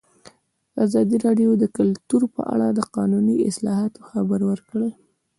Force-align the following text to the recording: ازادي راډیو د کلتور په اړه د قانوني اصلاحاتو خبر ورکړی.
ازادي 0.85 1.17
راډیو 1.25 1.51
د 1.57 1.63
کلتور 1.77 2.21
په 2.35 2.41
اړه 2.53 2.67
د 2.71 2.79
قانوني 2.95 3.35
اصلاحاتو 3.49 3.99
خبر 4.09 4.39
ورکړی. 4.49 4.89